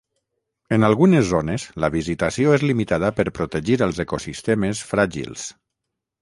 En 0.77 0.85
algunes 0.85 1.27
zones 1.31 1.65
la 1.85 1.89
visitació 1.95 2.55
és 2.55 2.65
limitada 2.69 3.11
per 3.19 3.27
protegir 3.41 3.79
els 3.89 4.01
ecosistemes 4.05 4.83
fràgils. 4.95 5.47